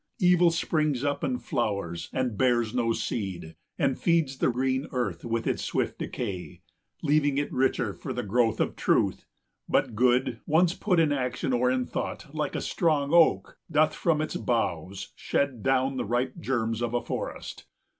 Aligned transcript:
Evil 0.17 0.49
springs 0.49 1.03
up, 1.03 1.21
and 1.23 1.39
flowers, 1.43 2.09
and 2.11 2.35
bears 2.35 2.73
no 2.73 2.91
seed, 2.91 3.55
And 3.77 3.99
feeds 3.99 4.35
the 4.39 4.49
green 4.49 4.87
earth 4.91 5.23
with 5.23 5.45
its 5.45 5.63
swift 5.63 5.99
decay, 5.99 6.63
Leaving 7.03 7.37
it 7.37 7.53
richer 7.53 7.93
for 7.93 8.11
the 8.11 8.23
growth 8.23 8.59
of 8.59 8.75
truth; 8.75 9.27
245 9.69 9.69
But 9.69 9.95
Good, 9.95 10.39
once 10.47 10.73
put 10.73 10.99
in 10.99 11.11
action 11.11 11.53
or 11.53 11.69
in 11.69 11.85
thought, 11.85 12.33
Like 12.33 12.55
a 12.55 12.61
strong 12.61 13.13
oak, 13.13 13.59
doth 13.69 13.93
from 13.93 14.21
its 14.21 14.37
boughs 14.37 15.13
shed 15.15 15.61
down 15.61 15.97
The 15.97 16.05
ripe 16.05 16.33
germs 16.39 16.81
of 16.81 16.95
a 16.95 17.01
forest. 17.03 17.67